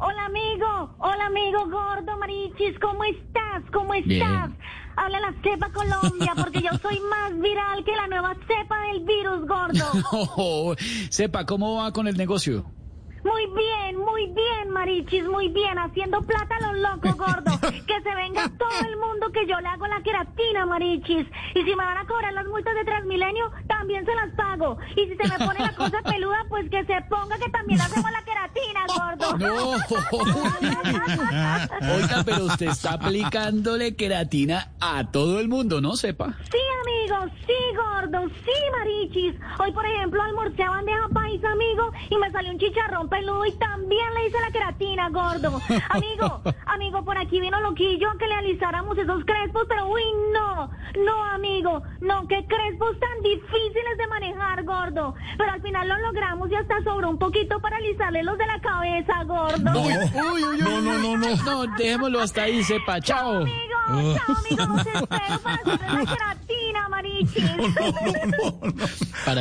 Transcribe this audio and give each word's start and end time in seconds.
hola 0.00 0.24
amigo, 0.26 0.94
hola 0.98 1.26
amigo 1.26 1.66
gordo, 1.66 2.16
Marichis, 2.18 2.78
¿cómo 2.80 3.04
estás? 3.04 3.62
¿Cómo 3.72 3.94
estás? 3.94 4.50
Habla 4.96 5.20
la 5.20 5.34
cepa 5.42 5.70
Colombia, 5.72 6.32
porque 6.36 6.60
yo 6.60 6.70
soy 6.82 7.00
más 7.00 7.38
viral 7.38 7.84
que 7.84 7.94
la 7.94 8.06
nueva 8.06 8.34
cepa 8.46 8.80
del 8.86 9.04
virus, 9.04 9.46
gordo. 9.46 9.84
Oh, 10.12 10.74
sepa, 11.10 11.44
¿cómo 11.46 11.76
va 11.76 11.92
con 11.92 12.08
el 12.08 12.16
negocio? 12.16 12.64
Muy 13.22 13.46
bien, 13.54 13.96
muy 13.98 14.26
bien, 14.28 14.70
Marichis, 14.70 15.24
muy 15.24 15.48
bien, 15.48 15.78
haciendo 15.78 16.22
plata 16.22 16.56
a 16.56 16.72
los 16.72 16.78
locos, 16.80 17.16
gordo. 17.16 17.50
Que 17.86 18.00
se 18.02 18.14
venga 18.14 18.48
todo 18.56 18.88
el 18.88 18.96
mundo 18.96 19.30
que 19.32 19.46
yo 19.46 19.60
le 19.60 19.68
hago 19.68 19.86
la 19.86 20.00
queratina, 20.02 20.64
Marichis. 20.64 21.26
Y 21.54 21.62
si 21.62 21.70
me 21.70 21.84
van 21.84 21.98
a 21.98 22.06
cobrar 22.06 22.32
las 22.32 22.46
multas 22.46 22.74
de 22.74 22.84
Transmilenio, 22.84 23.50
también 23.68 24.06
se 24.06 24.14
las 24.14 24.30
pago. 24.36 24.78
Y 24.96 25.06
si 25.06 25.16
se 25.16 25.28
me 25.28 25.44
pone 25.44 25.60
la 25.60 25.74
cosa 25.74 26.00
peluda, 26.02 26.46
pues 26.48 26.70
que 26.70 26.84
se 26.84 27.00
ponga 27.10 27.36
que 27.38 27.50
también 27.50 27.80
hacemos 27.80 28.10
la 28.10 28.18
queratina. 28.18 28.29
No. 29.40 29.70
Oiga, 31.94 32.22
pero 32.24 32.44
usted 32.44 32.68
está 32.68 32.92
aplicándole 32.94 33.96
queratina 33.96 34.70
a 34.80 35.10
todo 35.10 35.40
el 35.40 35.48
mundo, 35.48 35.80
¿no, 35.80 35.96
sepa? 35.96 36.34
Sí, 36.50 36.58
amigo, 36.82 37.32
sí, 37.46 37.54
gordo, 37.74 38.28
sí, 38.44 38.52
Marichis. 38.78 39.34
Hoy, 39.58 39.72
por 39.72 39.86
ejemplo, 39.86 40.22
almorcé 40.22 40.62
a 40.62 40.68
bandeja 40.70 41.08
paisa, 41.08 41.50
amigo, 41.52 41.90
y 42.10 42.18
me 42.18 42.30
salió 42.30 42.50
un 42.50 42.58
chicharrón 42.58 43.08
peludo 43.08 43.46
y 43.46 43.52
también 43.52 44.12
le 44.14 44.26
hice 44.28 44.38
la 44.40 44.50
queratina, 44.50 45.08
gordo. 45.08 45.58
Amigo, 45.88 46.42
amigo, 46.66 47.02
por 47.04 47.16
aquí 47.16 47.40
vino 47.40 47.58
Loquillo 47.60 48.10
a 48.10 48.18
que 48.18 48.26
le 48.26 48.34
alisáramos 48.34 48.98
esos 48.98 49.24
crespos, 49.24 49.64
pero 49.68 49.88
uy, 49.88 50.02
no, 50.34 50.68
no, 51.04 51.24
amigo, 51.32 51.82
no, 52.00 52.26
qué 52.28 52.44
crespos 52.46 52.98
tan 52.98 53.22
difíciles 53.22 53.96
de 53.98 54.06
manejar, 54.06 54.64
gordo. 54.64 55.14
Pero 55.38 55.50
al 55.50 55.62
final 55.62 55.88
lo 55.88 55.96
logramos 55.98 56.50
y 56.50 56.54
hasta 56.54 56.82
sobró 56.84 57.08
un 57.08 57.18
poquito 57.18 57.58
para 57.60 57.78
alisarle 57.78 58.22
los 58.22 58.36
de 58.36 58.46
la 58.46 58.60
cabeza, 58.60 59.24
gordo. 59.24 59.29
Uy, 59.30 59.94
uy, 59.94 60.44
uy, 60.44 60.58
no, 60.60 60.80
no, 60.80 60.98
no, 60.98 61.16
no. 61.16 61.36
No, 61.44 61.66
dejémoslo 61.76 62.20
hasta 62.20 62.42
ahí, 62.42 62.62
sepa. 62.64 63.00
Chao. 63.00 63.42
Amigo, 63.42 64.14
chao, 64.16 64.36
amigo, 64.36 64.78
espero 64.78 65.06
para 65.42 65.54
hacerle 65.54 66.04
la 66.04 66.06
queratina, 66.06 66.88
Marichis. 66.88 67.44
Para 69.24 69.34